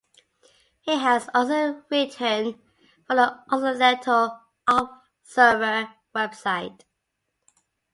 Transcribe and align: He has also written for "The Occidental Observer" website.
He 0.79 0.97
has 0.97 1.29
also 1.31 1.83
written 1.91 2.59
for 3.05 3.15
"The 3.15 3.39
Occidental 3.51 4.35
Observer" 4.67 5.93
website. 6.15 6.81